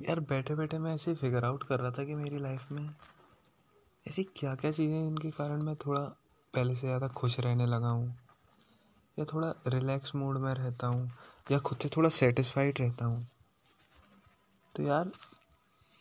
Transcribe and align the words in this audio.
यार 0.00 0.20
बैठे 0.20 0.54
बैठे 0.54 0.78
मैं 0.78 0.94
ऐसे 0.94 1.14
फिगर 1.14 1.44
आउट 1.44 1.62
कर 1.64 1.80
रहा 1.80 1.90
था 1.90 2.04
कि 2.04 2.14
मेरी 2.14 2.38
लाइफ 2.38 2.72
में 2.72 2.88
ऐसी 4.06 4.24
क्या 4.36 4.54
क्या 4.54 4.70
चीज़ें 4.72 5.06
इनके 5.06 5.30
कारण 5.30 5.62
मैं 5.62 5.74
थोड़ा 5.76 6.00
पहले 6.54 6.74
से 6.74 6.86
ज़्यादा 6.86 7.08
खुश 7.08 7.38
रहने 7.40 7.66
लगा 7.66 7.88
हूँ, 7.88 8.08
या 9.16 9.24
थोड़ा 9.24 9.54
रिलैक्स 9.66 10.14
मूड 10.14 10.38
में 10.38 10.52
रहता 10.54 10.86
हूँ, 10.86 11.10
या 11.50 11.58
खुद 11.58 11.78
से 11.78 11.88
थोड़ा 11.88 12.08
सेटिस्फाइड 12.08 12.80
रहता 12.80 13.04
हूँ। 13.04 13.26
तो 14.74 14.82
यार, 14.82 15.10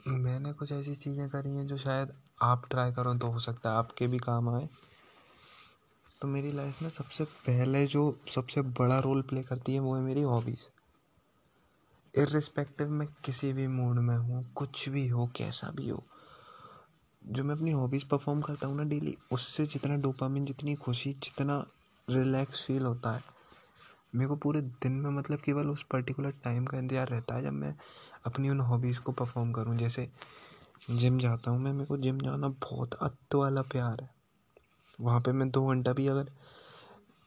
मैंने 0.08 0.54
कुछ 0.54 0.72
ऐसी 0.72 0.96
चीज़ें 0.96 1.28
करी 1.30 1.56
हैं 1.56 1.66
जो 1.68 1.78
शायद 1.78 2.14
आप 2.44 2.68
ट्राई 2.70 2.92
करो 2.92 3.16
तो 3.16 3.28
हो 3.28 3.40
सकता 3.40 3.72
है 3.72 3.78
आपके 3.78 4.08
भी 4.08 4.18
काम 4.20 4.50
आए। 4.50 4.68
तो 6.22 6.28
मेरी 6.28 6.52
लाइफ 6.52 6.82
में 6.82 6.90
सबसे 6.90 7.24
पहले 7.24 7.86
जो 7.88 8.12
सबसे 8.30 8.62
बड़ा 8.80 9.00
रोल 9.00 9.22
प्ले 9.22 9.44
करती 9.44 9.74
है 9.74 9.80
वो 9.80 9.96
है 9.96 10.02
मेरी 10.02 10.22
हॉबीज़ 10.24 10.68
इरिस्पेक्टिव 12.16 12.90
मैं 12.90 13.08
किसी 13.26 13.52
भी 13.54 13.68
मूड 13.68 13.98
में 14.00 14.16
हूँ, 14.18 14.44
कुछ 14.56 14.88
भी 14.90 15.08
हो, 15.08 15.26
कैसा 15.36 15.70
भी 15.76 15.90
हो, 15.90 16.04
जो 17.22 17.44
मैं 17.44 17.56
अपनी 17.56 17.72
हॉबीज़ 17.72 18.06
परफॉर्म 18.06 18.42
करता 18.42 18.68
हूँ 18.68 18.78
ना 18.78 18.84
डेली 18.84 19.16
उससे 19.32 19.66
जितना 19.66 19.96
डोपामिन 19.96 20.46
जितनी 20.46 20.76
खुशी, 20.76 21.12
जितना 21.14 21.58
रिलैक्स 22.08 22.66
फील 22.66 22.86
होता 22.86 23.12
है, 23.12 23.22
मेरे 24.16 24.28
को 24.28 24.36
पूरे 24.36 24.62
दिन 24.62 24.92
में 24.94 25.10
मतलब 25.12 25.40
केवल 25.40 25.70
उस 25.70 25.84
पर्टिकुलर 25.84 26.34
टाइम 26.44 26.66
का 26.66 26.78
इंतज़ार 26.78 27.08
रहता 27.08 27.36
है 27.36 27.44
जब 27.44 27.54
मैं 27.54 27.76
अपनी 28.26 28.50
उन 28.50 28.60
हॉबीज़ 28.62 29.00
को 29.00 29.12
परफॉर्म 29.12 29.52
करूँ। 29.52 29.76
जैसे 29.78 30.08
जिम 30.92 31.18
जाता 31.20 31.52
हूँ 31.52 31.60
मैं, 31.60 31.74
मेरे 31.74 31.86
को 31.86 31.98
जिम 31.98 32.18
जाना 32.18 32.48
बहुत 32.48 32.94
अत्त 32.94 33.36
वाला 33.36 33.62
प्यार 33.62 34.02
है। 34.02 34.10
वहाँ 35.00 35.20
पे 35.20 35.32
मैं 35.32 35.50
दो 35.52 35.66
घंटा 35.68 35.94
भी 35.94 36.08
अगर 36.08 36.32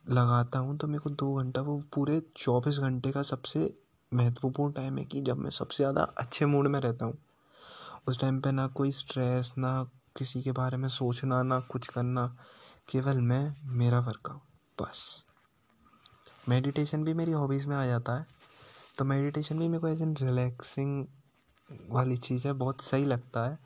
लगाता 0.05 0.59
हूँ 0.59 0.77
तो 0.79 0.87
मेरे 0.87 0.99
को 0.99 1.11
दो 1.13 1.35
घंटा 1.35 1.61
वो 1.61 1.79
पूरे 1.95 2.21
चौबीस 2.37 2.79
घंटे 2.79 3.13
का 3.13 3.23
सबसे 3.25 3.69
महत्वपूर्ण 4.13 4.73
टाइम 4.73 4.99
है 4.99 5.05
कि 5.05 5.21
जब 5.21 5.39
मैं 5.39 5.51
सबसे 5.51 5.77
ज़्यादा 5.77 6.03
अच्छे 6.19 6.47
मूड 6.47 6.67
में 6.67 6.81
रहता 6.81 7.05
हूँ, 7.05 7.19
उस 8.09 8.21
टाइम 8.21 8.41
पे 8.41 8.51
ना 8.53 8.67
कोई 8.67 8.93
स्ट्रेस 8.93 9.53
ना 9.59 9.83
किसी 10.17 10.43
के 10.43 10.53
बारे 10.53 10.77
में 10.77 10.89
सोचना, 10.89 11.43
ना 11.43 11.61
कुछ 11.61 11.87
करना, 11.87 12.27
केवल 12.89 13.21
मैं, 13.21 13.55
मेरा 13.79 13.99
वर्कआउट 14.01 14.83
बस। 14.83 15.25
मेडिटेशन 16.49 17.05
भी 17.05 17.15
मेरी 17.15 17.33
हॉबीज़ 17.33 17.67
में 17.69 17.77
आ 17.77 17.85
जाता 17.87 18.19
है 18.19 18.27
तो 18.99 19.05
मेडिटेशन 19.05 19.59
भी 19.59 19.69
मेरे 19.69 19.81
को 19.81 19.89
एज 19.89 20.03
एन 20.03 20.17
रिलैक्सिंग 20.17 21.05
वाली 21.91 22.17
चीज़ 22.17 22.47
है, 22.47 22.53
बहुत 22.53 22.81
सही 22.81 23.05
लगता 23.05 23.49
है। 23.49 23.59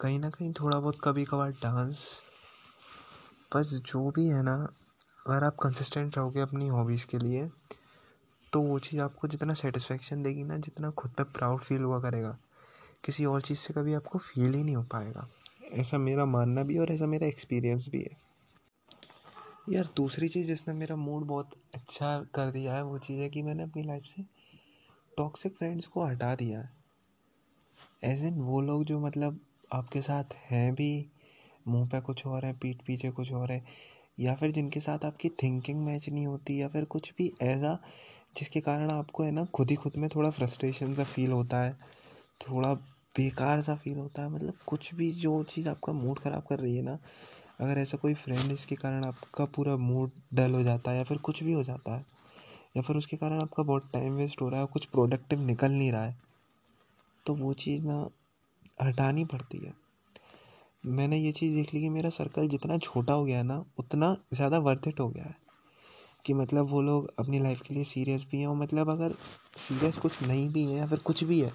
कहीं 0.00 0.18
ना 0.18 0.30
कहीं 0.30 0.52
थोड़ा 0.52 0.78
बहुत 0.78 0.98
कभी 1.04 1.24
कभार 1.24 1.50
डांस 1.52 2.04
बस 3.54 3.72
जो 3.86 4.10
भी 4.10 4.26
है 4.28 4.42
ना, 4.42 4.54
अगर 5.26 5.44
आप 5.44 5.56
कंसिस्टेंट 5.62 6.16
रहोगे 6.16 6.40
अपनी 6.40 6.68
हॉबीज़ 6.68 7.06
के 7.06 7.18
लिए 7.18 7.48
तो 8.52 8.60
वो 8.62 8.78
चीज़ 8.78 9.00
आपको 9.00 9.28
जितना 9.28 9.54
सेटिस्फेक्शन 9.54 10.22
देगी 10.22 10.44
ना, 10.44 10.56
जितना 10.56 10.90
खुद 10.90 11.10
पे 11.10 11.24
प्राउड 11.24 11.60
फील 11.60 11.82
हुआ 11.82 12.00
करेगा, 12.00 12.38
किसी 13.04 13.24
और 13.24 13.40
चीज़ 13.40 13.58
से 13.58 13.74
कभी 13.74 13.94
आपको 13.94 14.18
फील 14.18 14.54
ही 14.54 14.64
नहीं 14.64 14.76
हो 14.76 14.82
पाएगा। 14.82 15.28
ऐसा 15.72 15.98
मेरा 15.98 16.24
मानना 16.24 16.62
भी 16.62 16.78
और 16.78 16.92
ऐसा 16.92 17.06
मेरा 17.06 17.26
एक्सपीरियंस 17.26 17.88
भी 17.88 18.00
है। 18.00 18.18
यार, 19.70 19.88
दूसरी 19.96 20.28
चीज़ 20.28 20.46
जिसने 20.46 20.74
मेरा 20.74 20.96
मूड 20.96 21.24
बहुत 21.24 21.50
अच्छा 21.74 22.18
कर 22.34 22.50
दिया 22.50 22.74
है, 22.74 22.82
वो 22.82 22.98
चीज़ 22.98 23.20
है 23.20 23.28
कि 23.28 23.42
मैंने 23.42 23.62
अपनी 23.62 23.82
लाइफ 23.82 24.04
से 24.04 24.22
टॉक्सिक 25.16 25.56
फ्रेंड्स 25.56 25.86
को 25.86 26.04
हटा 26.04 26.34
दिया 26.34 26.60
है। 26.60 26.72
एज 28.04 28.24
इन 28.24 28.40
वो 28.40 28.60
लोग 28.60 28.84
जो 28.84 29.00
मतलब 29.00 29.40
आपके 29.72 30.02
साथ 30.02 30.34
हैं 30.34 30.74
भी, 30.74 31.06
मुँह 31.68 31.88
पे 31.88 32.00
कुछ 32.00 32.26
और 32.26 32.44
है, 32.44 32.52
पीठ 32.52 32.82
पीछे 32.86 33.10
कुछ 33.10 33.32
और 33.32 33.52
है, 33.52 33.64
या 34.20 34.34
फिर 34.34 34.50
जिनके 34.50 34.80
साथ 34.80 35.04
आपकी 35.04 35.28
थिंकिंग 35.28 35.84
मैच 35.84 36.08
नहीं 36.08 36.26
होती, 36.26 36.60
या 36.62 36.68
फिर 36.68 36.84
कुछ 36.84 37.12
भी 37.18 37.32
ऐसा 37.42 37.78
जिसके 38.36 38.60
कारण 38.60 38.90
आपको 38.90 39.22
है 39.22 39.30
ना, 39.30 39.44
खुद 39.46 39.70
ही 39.70 39.76
खुद 39.76 39.96
में 39.96 40.08
थोड़ा 40.08 40.30
फ्रस्ट्रेशन 40.30 40.94
सा 40.94 41.04
फील 41.04 41.32
होता 41.32 41.58
है, 41.58 41.72
थोड़ा 42.40 42.72
बेकार 43.14 43.60
सा 43.60 43.74
फील 43.74 43.98
होता 43.98 44.22
है। 44.22 44.28
मतलब 44.30 44.54
कुछ 44.66 44.94
भी 44.94 45.10
जो 45.12 45.42
चीज़ 45.44 45.68
आपका 45.68 45.92
मूड 45.94 46.18
ख़राब 46.18 46.42
कर 46.50 46.58
रही 46.58 46.76
है 46.76 46.82
ना, 46.82 46.98
अगर 47.60 47.78
ऐसा 47.78 47.98
कोई 47.98 48.14
फ्रेंड 48.14 48.52
इसके 48.52 48.76
कारण 48.76 49.04
आपका 49.04 49.44
पूरा 49.46 49.76
मूड 49.78 50.10
डल 50.34 50.52
हो 50.52 50.62
जाता 50.62 50.90
है 50.90 50.96
या 50.96 51.04
फिर 51.04 51.18
कुछ 51.20 51.42
भी 51.44 51.52
हो 51.52 51.62
जाता 51.62 51.96
है, 51.96 52.04
या 52.76 52.82
फिर 52.82 52.96
उसके 52.96 53.16
कारण 53.16 53.42
आपका 53.42 53.62
बहुत 53.62 53.90
टाइम 53.92 54.14
वेस्ट 54.14 54.42
हो 54.42 54.48
रहा 54.48 54.60
है 54.60 54.66
कुछ 54.66 54.84
प्रोडक्टिव 54.86 55.40
निकल 55.40 55.72
नहीं 55.72 55.92
रहा 55.92 56.04
है 56.04 56.16
तो 57.26 57.34
वो 57.34 57.52
चीज़ 57.54 57.84
ना 57.84 58.06
हटानी 58.82 59.24
पड़ती 59.24 59.58
है। 59.58 59.72
मैंने 60.88 61.16
ये 61.18 61.32
चीज़ 61.32 61.54
देख 61.54 61.74
ली 61.74 61.80
कि 61.80 61.88
मेरा 61.88 62.10
सर्कल 62.10 62.48
जितना 62.48 62.78
छोटा 62.78 63.12
हो 63.12 63.24
गया 63.24 63.36
है 63.36 63.42
ना, 63.42 63.64
उतना 63.78 64.16
ज़्यादा 64.32 64.58
वर्थ 64.58 64.88
इट 64.88 65.00
हो 65.00 65.08
गया 65.08 65.24
है। 65.24 65.36
कि 66.26 66.34
मतलब 66.34 66.66
वो 66.66 66.82
लोग 66.82 67.10
अपनी 67.18 67.38
लाइफ 67.38 67.60
के 67.60 67.74
लिए 67.74 67.84
सीरियस 67.84 68.26
भी 68.30 68.40
हैं 68.40 68.46
और 68.46 68.56
मतलब 68.56 68.90
अगर 68.90 69.14
सीरियस 69.56 69.98
कुछ 69.98 70.22
नहीं 70.22 70.48
भी 70.48 70.64
है 70.64 70.76
या 70.78 70.86
फिर 70.86 70.98
कुछ 70.98 71.24
भी 71.24 71.40
है 71.40 71.52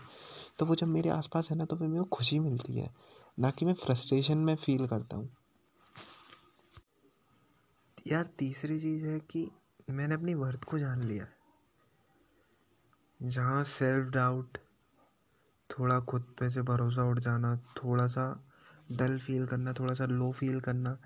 तो 0.59 0.65
वो 0.65 0.75
जब 0.75 0.87
मेरे 0.87 1.09
आसपास 1.09 1.51
है 1.51 1.57
ना 1.57 1.65
तो 1.65 1.75
फिर 1.75 1.87
मेरे 1.87 2.03
को 2.03 2.09
खुशी 2.09 2.39
मिलती 2.39 2.77
है। 2.77 2.89
ना 3.39 3.51
कि 3.51 3.65
मैं 3.65 3.73
फ्रस्ट्रेशन 3.73 4.37
में 4.37 4.55
फील 4.55 4.87
करता 4.87 5.17
हूँ। 5.17 5.29
यार, 8.07 8.25
तीसरी 8.25 8.79
चीज़ 8.79 9.05
है 9.05 9.19
कि 9.19 9.51
मैंने 9.89 10.15
अपनी 10.15 10.33
वर्थ 10.33 10.63
को 10.63 10.79
जान 10.79 11.03
लिया 11.03 11.27
जहाँ 13.21 13.63
सेल्फ 13.63 14.07
डाउट 14.07 14.57
थोड़ा 15.69 15.99
खुद 15.99 16.21
पे 16.39 16.49
से 16.49 16.61
भरोसा 16.61 17.03
उठ 17.03 17.19
जाना, 17.19 17.55
थोड़ा 17.55 18.07
सा 18.07 18.45
डल 18.91 19.17
फील 19.19 19.45
करना, 19.45 19.73
थोड़ा 19.73 19.93
सा 19.93 20.05
लो 20.05 20.31
फील 20.31 20.59
करना 20.59 20.97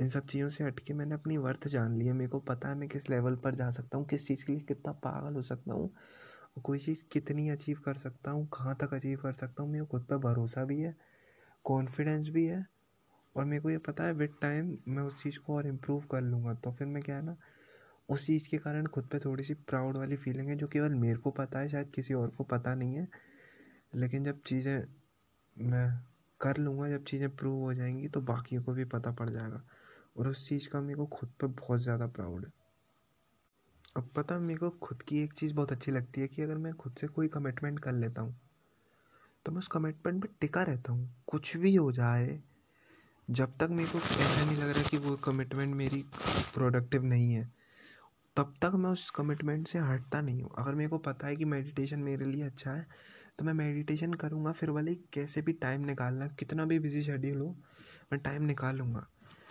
इन 0.00 0.08
सब 0.08 0.26
चीज़ों 0.26 0.48
से 0.48 0.64
हट 0.64 0.80
के 0.80 0.94
मैंने 0.94 1.14
अपनी 1.14 1.36
वर्थ 1.36 1.66
जान 1.68 1.96
ली 1.98 2.06
है। 2.06 2.12
मेरे 2.12 2.28
को 2.30 2.38
पता 2.40 2.68
है 2.68 2.74
मैं 2.74 2.88
किस 2.88 3.08
लेवल 3.10 3.34
पर 3.36 3.54
जा 3.54 3.70
सकता 3.70 3.98
हूँ, 3.98 4.06
किस 4.06 4.26
चीज़ 4.28 4.44
के 4.46 4.52
लिए 4.52 4.62
कितना 4.62 4.92
पागल 5.04 5.34
हो 5.34 5.42
सकता 5.42 5.74
हूँ 5.74 5.90
कोई 6.62 6.78
चीज़ 6.78 7.02
कितनी 7.12 7.48
अचीव 7.50 7.80
कर 7.84 7.94
सकता 7.94 8.30
हूँ, 8.30 8.46
कहाँ 8.48 8.74
तक 8.80 8.94
अचीव 8.94 9.18
कर 9.22 9.32
सकता 9.32 9.62
हूँ, 9.62 9.70
मेरे 9.72 9.84
खुद 9.86 10.06
पर 10.10 10.18
भरोसा 10.18 10.64
भी 10.64 10.80
है 10.80 10.94
कॉन्फिडेंस 11.64 12.28
भी 12.28 12.46
है, 12.46 12.64
और 13.34 13.44
मेरे 13.44 13.62
को 13.62 13.70
ये 13.70 13.78
पता 13.78 14.04
है 14.04 14.12
विद 14.12 14.34
टाइम 14.42 14.76
मैं 14.88 15.02
उस 15.02 15.22
चीज़ 15.22 15.38
को 15.38 15.56
और 15.56 15.66
इम्प्रूव 15.66 16.04
कर 16.12 16.20
लूँगा। 16.20 16.54
तो 16.54 16.72
फिर 16.72 16.86
मैं 16.86 17.02
क्या 17.02 17.16
है 17.16 17.22
ना, 17.22 17.36
उस 18.08 18.26
चीज़ 18.26 18.48
के 18.50 18.58
कारण 18.58 18.86
खुद 18.86 19.08
पे 19.12 19.18
थोड़ी 19.18 19.44
सी 19.44 19.54
प्राउड 19.54 19.96
वाली 19.96 20.16
फीलिंग 20.16 20.48
है, 20.48 20.56
जो 20.56 20.68
केवल 20.68 20.94
मेरे 20.96 21.16
को 21.16 21.30
पता 21.32 21.58
है, 21.58 21.68
शायद 21.68 21.90
किसी 21.94 22.14
और 22.14 22.30
को 22.30 22.44
पता 22.44 22.74
नहीं 22.74 22.94
है। 22.94 23.08
लेकिन 23.94 24.24
जब 24.24 24.42
चीज़ें 24.46 24.82
मैं 25.56 25.88
कर 26.40 26.56
लूँगा, 26.56 26.88
जब 26.88 27.04
चीज़ें 27.04 27.28
प्रूव 27.36 27.60
हो 27.62 27.74
जाएँगी 27.74 28.08
तो 28.08 28.20
बाकियों 28.22 28.62
को 28.62 28.72
भी 28.72 28.84
पता 28.86 29.10
पड़ 29.12 29.28
जाएगा। 29.30 29.62
और 30.16 30.28
उस 30.28 30.48
चीज़ 30.48 30.68
का 30.68 30.80
मेरे 30.80 30.96
को 30.96 31.06
खुद 31.08 31.32
पर 31.40 31.46
बहुत 31.48 31.80
ज़्यादा 31.80 32.06
प्राउड 32.08 32.44
है। 32.44 32.52
अब 33.96 34.10
पता 34.16 34.38
मेरे 34.38 34.58
को 34.58 34.70
खुद 34.80 35.02
की 35.02 35.22
एक 35.22 35.32
चीज़ 35.32 35.54
बहुत 35.54 35.72
अच्छी 35.72 35.92
लगती 35.92 36.20
है 36.20 36.28
कि 36.28 36.42
अगर 36.42 36.58
मैं 36.58 36.72
खुद 36.74 36.94
से 37.00 37.06
कोई 37.08 37.28
कमिटमेंट 37.28 37.80
कर 37.80 37.92
लेता 37.92 38.22
हूँ 38.22 38.38
तो 39.46 39.52
मैं 39.52 39.58
उस 39.58 39.68
कमिटमेंट 39.68 40.22
पे 40.22 40.28
टिका 40.40 40.62
रहता 40.62 40.92
हूँ। 40.92 41.08
कुछ 41.26 41.56
भी 41.56 41.74
हो 41.74 41.90
जाए, 41.92 42.40
जब 43.28 43.56
तक 43.58 43.68
मेरे 43.70 43.88
को 43.88 43.98
ऐसा 43.98 44.44
नहीं 44.44 44.56
लग 44.56 44.68
रहा 44.68 44.88
कि 44.90 44.96
वो 44.98 45.14
कमिटमेंट 45.24 45.74
मेरी 45.74 46.02
प्रोडक्टिव 46.54 47.04
नहीं 47.04 47.32
है, 47.32 47.44
तब 48.36 48.54
तक 48.62 48.72
मैं 48.74 48.90
उस 48.90 49.08
कमिटमेंट 49.10 49.66
से 49.68 49.78
हटता 49.80 50.20
नहीं 50.20 50.42
हूँ। 50.42 50.50
अगर 50.58 50.74
मेरे 50.74 50.88
को 50.90 50.98
पता 51.00 51.26
है 51.26 51.36
कि 51.36 51.44
मेडिटेशन 51.46 51.98
मेरे 52.00 52.26
लिए 52.26 52.42
अच्छा 52.44 52.72
है 52.72 52.86
तो 53.38 53.44
मैं 53.44 53.52
मेडिटेशन 53.54 54.12
करूँगा, 54.14 54.52
फिर 54.52 54.70
वाले 54.70 54.94
कैसे 55.12 55.42
भी 55.42 55.52
टाइम 55.54 55.84
निकालना, 55.84 56.28
कितना 56.28 56.64
भी 56.64 56.78
बिज़ी 56.78 57.02
शेड्यूल 57.02 57.40
हो, 57.40 57.54
मैं 58.12 58.20
टाइम 58.20 58.42
निकालूँगा। 58.44 59.06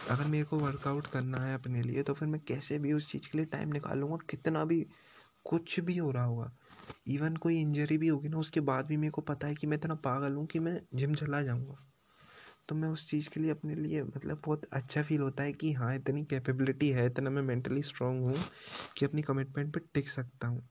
अगर 0.08 0.26
मेरे 0.26 0.44
को 0.44 0.58
वर्कआउट 0.58 1.08
करना 1.08 1.38
है 1.38 1.54
अपने 1.54 1.82
लिए 1.82 2.04
तो 2.04 2.14
फिर 2.14 2.28
मैं 2.28 2.40
कैसे 2.48 2.78
भी 2.80 2.94
उस 2.94 3.12
चीज़ 3.12 3.30
के 3.32 3.38
लिए 3.38 3.46
टाइम 3.48 3.70
निकालूँगा? 3.70 4.18
कितना 4.30 4.64
भी 4.66 4.86
कुछ 5.46 5.80
भी 5.80 5.98
हो 5.98 6.12
रहा 6.12 6.24
होगा 6.24 6.52
इवन 7.08 7.36
कोई 7.36 7.60
इंजरी 7.62 7.98
भी 7.98 8.08
होगी 8.08 8.30
ना, 8.30 8.38
उसके 8.38 8.60
बाद 8.62 8.86
भी 8.86 8.98
मेरे 8.98 9.12
को 9.12 9.22
पता 9.22 9.48
है 9.48 9.56
कि 9.56 9.68
मैं 9.68 9.78
इतना 9.78 9.96
पागल 9.96 10.34
हूँ 10.34 10.46
कि 10.48 10.60
मैं 10.60 10.80
जिम 10.96 11.14
चला 11.14 11.42
जाऊँगा। 11.42 11.78
तो 12.70 12.76
मैं 12.76 12.90
उस 12.90 13.08
चीज़ 13.10 13.30
के 13.30 13.40
लिए 13.40 13.52
अपने 13.52 13.76
लिए 13.76 14.04
मतलब 14.04 14.42
बहुत 14.46 14.66
अच्छा 14.74 15.02
फील 15.02 15.22
होता 15.22 15.44
है 15.44 15.54
कि 15.54 15.72
हाँ 15.74 15.96
इतनी 15.96 16.24
कैपेबिलिटी 16.26 16.90
है, 16.90 17.06
इतना 17.06 17.30
मैं 17.30 17.42
मेंटली 17.42 17.82
स्ट्रांग 17.82 18.22
हूँ 18.22 18.36
कि 18.98 19.06
अपनी 19.06 19.22
कमिटमेंट 19.22 19.74
पे 19.74 19.80
टिक 19.94 20.10
सकता 20.10 20.48
हूँ। 20.48 20.68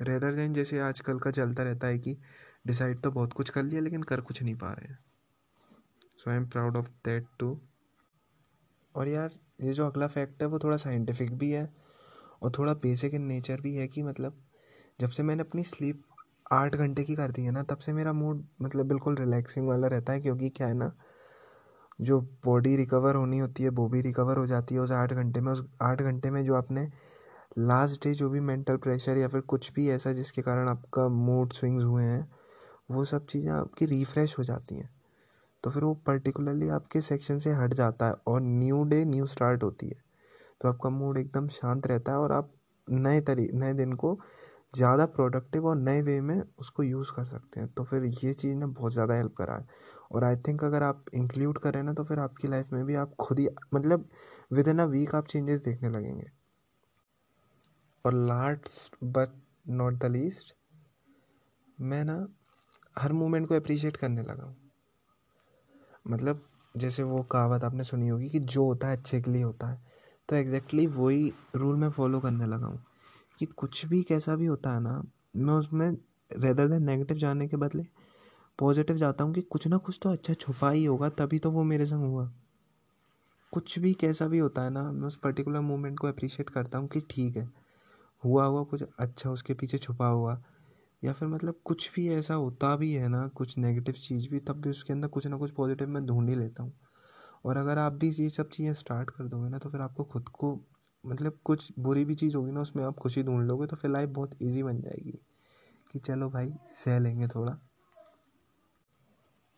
रेदर 0.00 0.34
देन 0.34 0.54
जैसे 0.54 0.78
आजकल 0.80 1.18
का 1.18 1.30
चलता 1.30 1.62
रहता 1.62 1.86
है 1.86 1.98
कि 1.98 2.16
डिसाइड 2.66 3.00
तो 3.00 3.10
बहुत 3.10 3.32
कुछ 3.32 3.50
कर 3.50 3.62
लिया, 3.62 3.80
लेकिन 3.80 4.02
कर 4.02 4.20
कुछ 4.20 4.42
नहीं 4.42 4.54
पा 4.54 4.72
रहे 4.72 4.88
हैं। 4.88 4.98
So 6.18 6.30
I 6.30 6.36
am 6.36 6.46
proud 6.46 6.76
of 6.76 6.88
that 7.04 7.26
too 7.40 7.58
और 8.96 9.08
यार, 9.08 9.30
ये 9.60 9.72
जो 9.72 9.86
अगला 9.86 10.06
फैक्ट 10.06 10.42
है, 10.42 10.48
वो 10.48 10.58
थोड़ा 10.58 10.76
साइंटिफिक 10.76 11.34
भी 11.38 11.50
है 11.50 11.68
और 12.42 12.52
थोड़ा 12.58 12.72
बेसिक 12.74 13.14
इन 13.14 13.22
नेचर 13.22 13.60
भी 13.60 13.74
है 13.74 13.88
कि 13.88 14.02
मतलब 14.02 14.42
जब 15.00 15.10
से 15.10 15.22
मैंने 15.22 15.42
अपनी 15.42 15.64
स्लीप 15.64 16.02
आठ 16.52 16.76
घंटे 16.76 17.04
की 17.04 17.14
कर 17.14 17.30
दी 17.30 17.42
है 17.42 17.50
ना, 17.50 17.62
तब 17.62 17.78
से 17.78 17.92
मेरा 17.92 18.12
मूड 18.12 18.44
मतलब 18.62 18.86
बिल्कुल 18.86 19.16
रिलैक्सिंग 19.16 19.68
वाला 19.68 19.86
रहता 19.86 20.12
है 20.12 20.20
क्योंकि 20.20 20.48
क्या 20.48 20.66
है 20.66 20.74
ना, 20.74 20.92
जो 22.00 22.20
बॉडी 22.44 22.76
रिकवर 22.76 23.14
होनी 23.14 23.38
होती 23.38 23.62
है, 23.62 23.68
वो 23.68 23.88
भी 23.88 24.00
रिकवर 24.00 24.36
हो 24.36 24.46
जाती 24.46 24.74
है 24.74 24.80
उस 24.80 24.92
आठ 24.92 25.12
घंटे 25.12 25.40
में। 25.40 25.52
उस 25.52 25.64
आठ 25.82 26.02
घंटे 26.02 26.30
में 26.30 26.44
जो 26.44 26.54
आपने 26.54 26.88
लास्ट 27.58 28.04
डे 28.04 28.14
जो 28.14 28.30
भी 28.30 28.40
मेंटल 28.40 28.76
प्रेशर 28.76 29.18
या 29.18 29.28
फिर 29.28 29.40
कुछ 29.40 29.72
भी 29.72 29.88
ऐसा 29.90 30.12
जिसके 30.12 30.42
कारण 30.42 30.68
आपका 30.68 31.08
मूड 31.08 31.52
स्विंग्स 31.52 31.84
हुए 31.84 32.04
हैं, 32.04 32.28
वो 32.90 33.04
सब 33.04 33.26
चीज़ें 33.26 33.52
आपकी 33.52 33.86
रिफ़्रेश 33.86 34.38
हो 34.38 34.44
जाती 34.44 34.78
हैं। 34.78 34.90
तो 35.66 35.70
फिर 35.70 35.84
वो 35.84 35.92
पर्टिकुलरली 36.06 36.68
आपके 36.68 37.00
सेक्शन 37.00 37.38
से 37.38 37.52
हट 37.52 37.72
जाता 37.74 38.06
है 38.06 38.14
और 38.26 38.40
न्यू 38.40 38.82
डे 38.84 39.04
न्यू 39.04 39.24
स्टार्ट 39.26 39.62
होती 39.62 39.86
है। 39.86 39.96
तो 40.60 40.68
आपका 40.68 40.90
मूड 40.90 41.16
एकदम 41.18 41.46
शांत 41.48 41.86
रहता 41.86 42.12
है 42.12 42.18
और 42.18 42.32
आप 42.32 42.50
नए 42.88 43.20
तरी, 43.20 43.48
नए 43.54 43.72
दिन 43.74 43.92
को 43.92 44.18
ज़्यादा 44.74 45.06
प्रोडक्टिव 45.06 45.64
और 45.66 45.76
नए 45.78 46.02
वे 46.02 46.20
में 46.20 46.42
उसको 46.58 46.82
यूज़ 46.82 47.10
कर 47.12 47.24
सकते 47.24 47.60
हैं। 47.60 47.68
तो 47.68 47.84
फिर 47.84 48.04
ये 48.04 48.32
चीज़ 48.34 48.56
ना 48.56 48.66
बहुत 48.68 48.92
ज़्यादा 48.92 49.14
हेल्प 49.14 49.34
करा 49.38 49.54
है। 49.54 49.66
और 50.12 50.24
आई 50.24 50.36
थिंक 50.48 50.62
अगर 50.64 50.82
आप 50.82 51.04
इंक्लूड 51.14 51.58
करें 51.58 51.82
ना 51.82 51.92
तो 51.92 52.04
फिर 52.04 52.18
आपकी 52.18 52.48
लाइफ 52.48 52.72
में 52.72 52.84
भी 52.84 52.94
आप 52.94 53.14
खुद 53.20 53.38
ही 53.38 53.48
मतलब 53.74 54.08
विद 54.52 54.68
इन 54.68 54.78
अ 54.78 54.84
वीक 54.86 55.14
आप 55.14 55.26
चेंजेस 55.26 55.62
देखने 55.62 55.88
लगेंगे। 55.88 56.30
और 58.04 58.14
last 58.14 58.96
but 59.04 59.34
not 59.72 59.98
the 59.98 60.10
least 60.10 60.54
मैं 61.78 62.04
ना 62.04 62.26
हर 62.96 63.12
मोमेंट 63.12 63.48
को 63.48 63.54
अप्रिशिएट 63.54 63.96
करने 63.96 64.22
लगा 64.22 64.44
हूँ। 64.44 64.56
मतलब 66.06 66.42
जैसे 66.76 67.02
वो 67.02 67.22
कहावत 67.22 67.64
आपने 67.64 67.84
सुनी 67.84 68.08
होगी 68.08 68.28
कि 68.28 68.38
जो 68.38 68.64
होता 68.64 68.88
है 68.88 68.96
अच्छे 68.96 69.20
के 69.20 69.30
लिए 69.30 69.42
होता 69.42 69.66
है। 69.66 69.80
तो 70.28 70.36
एग्जैक्टली 70.36 70.86
वही 70.86 71.32
रूल 71.56 71.76
मैं 71.76 71.90
फॉलो 71.90 72.20
करने 72.20 72.46
लगा 72.46 72.66
हूँ 72.66 72.84
कि 73.38 73.46
कुछ 73.46 73.84
भी 73.86 74.02
कैसा 74.02 74.36
भी 74.36 74.46
होता 74.46 74.72
है 74.72 74.80
ना, 74.80 75.02
मैं 75.36 75.54
उसमें 75.54 75.90
रेदर 76.36 76.68
देन 76.68 76.82
नेगेटिव 76.82 77.16
जाने 77.16 77.48
के 77.48 77.56
बदले 77.56 77.82
पॉजिटिव 78.58 78.96
जाता 78.96 79.24
हूँ 79.24 79.34
कि 79.34 79.40
कुछ 79.40 79.66
ना 79.66 79.76
कुछ 79.76 79.98
तो 80.02 80.10
अच्छा 80.10 80.34
छुपा 80.34 80.70
ही 80.70 80.84
होगा, 80.84 81.08
तभी 81.08 81.38
तो 81.38 81.50
वो 81.50 81.64
मेरे 81.64 81.86
संग 81.86 82.04
हुआ। 82.04 82.32
कुछ 83.52 83.78
भी 83.78 83.94
कैसा 83.94 84.26
भी 84.26 84.38
होता 84.38 84.62
है 84.62 84.70
ना, 84.70 84.82
मैं 84.82 85.06
उस 85.06 85.16
पर्टिकुलर 85.16 85.60
मोमेंट 85.60 85.98
को 85.98 86.06
अप्रिशिएट 86.06 86.50
करता 86.50 86.78
हूँ 86.78 86.88
कि 86.88 87.00
ठीक 87.10 87.36
है, 87.36 87.48
हुआ 88.24 88.44
हुआ 88.44 88.62
कुछ 88.62 88.82
अच्छा 88.98 89.30
उसके 89.30 89.54
पीछे 89.54 89.78
छुपा 89.78 90.06
हुआ। 90.06 90.42
या 91.04 91.12
फिर 91.12 91.28
मतलब 91.28 91.60
कुछ 91.64 91.90
भी 91.96 92.08
ऐसा 92.08 92.34
होता 92.34 92.76
भी 92.76 92.92
है 92.92 93.08
ना, 93.08 93.28
कुछ 93.28 93.58
नेगेटिव 93.58 93.94
चीज़ 93.94 94.28
भी, 94.28 94.38
तब 94.38 94.60
भी 94.60 94.70
उसके 94.70 94.92
अंदर 94.92 95.08
कुछ 95.08 95.26
ना 95.26 95.36
कुछ 95.36 95.50
पॉजिटिव 95.50 95.88
मैं 95.88 96.06
ढूंढ 96.06 96.28
ही 96.28 96.34
लेता 96.34 96.62
हूँ। 96.62 96.72
और 97.44 97.56
अगर 97.56 97.78
आप 97.78 97.92
भी 97.92 98.10
ये 98.10 98.30
सब 98.30 98.48
चीज़ें 98.48 98.72
स्टार्ट 98.72 99.10
कर 99.10 99.24
दोगे 99.24 99.48
ना 99.48 99.58
तो 99.58 99.70
फिर 99.70 99.80
आपको 99.80 100.04
खुद 100.04 100.28
को 100.28 100.60
मतलब 101.06 101.38
कुछ 101.44 101.72
बुरी 101.78 102.04
भी 102.04 102.14
चीज़ 102.14 102.36
होगी 102.36 102.52
ना, 102.52 102.60
उसमें 102.60 102.84
आप 102.84 102.96
खुशी 102.96 103.22
ढूंढ 103.22 103.48
लोगे 103.48 103.66
तो 103.66 103.76
फिर 103.76 103.90
लाइफ 103.90 104.08
बहुत 104.08 104.34
ईजी 104.42 104.62
बन 104.62 104.80
जाएगी। 104.80 105.18
कि 105.92 105.98
चलो 105.98 106.30
भाई, 106.30 106.52
सह 106.68 106.98
लेंगे 106.98 107.26
थोड़ा। 107.26 107.58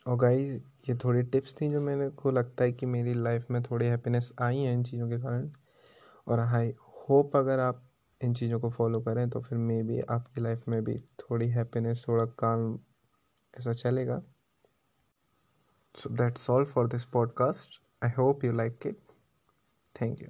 और 0.06 0.16
गाइज़ 0.16 0.62
ये 0.90 0.94
थोड़ी 0.94 1.22
टिप्स 1.22 1.54
थी 1.60 1.68
जो 1.70 1.80
मेरे 1.80 2.10
को 2.10 2.30
लगता 2.30 2.64
है 2.64 2.72
कि 2.72 2.86
मेरी 2.86 3.14
लाइफ 3.14 3.46
में 3.50 3.62
थोड़ी 3.62 3.86
हैप्पीनेस 3.86 4.32
आई 4.42 4.58
है 4.58 4.74
इन 4.74 4.82
चीज़ों 4.82 5.08
के 5.08 5.18
कारण। 5.18 5.50
और 6.28 6.40
आई 6.40 6.70
होप 6.70 7.36
अगर 7.36 7.58
आप 7.58 7.87
इन 8.24 8.34
चीज़ों 8.34 8.60
को 8.60 8.70
फॉलो 8.70 9.00
करें 9.00 9.28
तो 9.30 9.40
फिर 9.40 9.58
मे 9.58 9.82
भी 9.82 10.00
आपकी 10.00 10.40
लाइफ 10.40 10.68
में 10.68 10.82
भी 10.84 10.98
थोड़ी 11.20 11.48
हैप्पीनेस 11.48 12.04
थोड़ा 12.08 12.24
काम 12.38 12.78
ऐसा 13.58 13.72
चलेगा। 13.72 14.22
So 15.94 16.10
that's 16.10 16.50
all 16.50 16.64
for 16.64 16.88
this 16.88 17.04
podcast 17.04 17.80
I 18.04 18.10
hope 18.18 18.44
you 18.44 18.52
like 18.52 18.86
it 18.86 19.00
thank 20.02 20.22
you 20.22 20.28